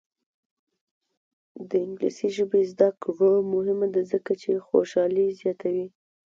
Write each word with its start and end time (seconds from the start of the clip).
د 1.69 1.71
انګلیسي 1.85 2.27
ژبې 2.35 2.61
زده 2.71 2.89
کړه 3.01 3.31
مهمه 3.53 3.87
ده 3.93 4.01
ځکه 4.11 4.31
چې 4.41 4.63
خوشحالي 4.67 5.25
زیاتوي. 5.39 5.87